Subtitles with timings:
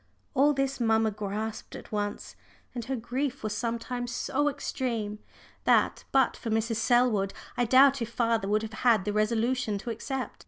[0.33, 2.35] All this mamma grasped at once,
[2.73, 5.19] and her grief was sometimes so extreme
[5.65, 6.77] that, but for Mrs.
[6.77, 10.39] Selwood, I doubt if father would have had the resolution to accept.